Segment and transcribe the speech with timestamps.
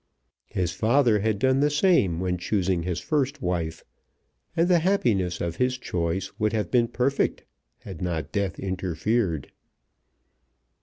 [0.47, 3.83] His father had done the same when choosing his first wife,
[4.57, 7.45] and the happiness of his choice would have been perfect
[7.81, 9.51] had not death interfered.